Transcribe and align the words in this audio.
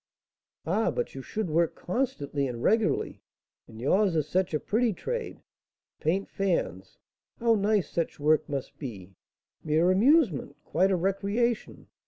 "Ah! 0.65 0.89
but 0.89 1.13
you 1.13 1.21
should 1.21 1.47
work, 1.51 1.75
constantly 1.75 2.47
and 2.47 2.63
regularly; 2.63 3.21
and 3.67 3.79
yours 3.79 4.15
is 4.15 4.27
such 4.27 4.51
a 4.51 4.59
pretty 4.59 4.93
trade. 4.93 5.35
To 5.99 6.03
paint 6.03 6.27
fans! 6.27 6.97
how 7.39 7.53
nice 7.53 7.87
such 7.87 8.19
work 8.19 8.49
must 8.49 8.79
be, 8.79 9.13
mere 9.63 9.91
amusement, 9.91 10.55
quite 10.65 10.89
a 10.89 10.95
recreation! 10.95 11.85